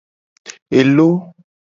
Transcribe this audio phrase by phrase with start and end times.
[0.79, 1.07] Elo.